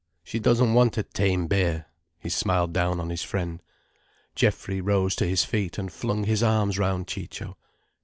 [0.23, 1.85] She doesn't want a tame bear."
[2.17, 3.61] He smiled down on his friend.
[4.33, 7.55] Geoffrey rose to his feet and flung his arms round Ciccio.